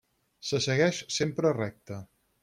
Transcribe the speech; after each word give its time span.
Se 0.51 0.61
segueix 0.65 1.01
sempre 1.17 1.51
recte. 1.59 1.99